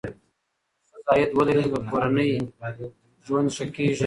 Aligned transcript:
که 0.03 0.09
ښځه 0.89 1.09
عاید 1.13 1.31
ولري، 1.37 1.53
نو 1.63 1.69
د 1.73 1.75
کورنۍ 1.89 2.31
ژوند 3.25 3.47
ښه 3.55 3.65
کېږي. 3.75 3.97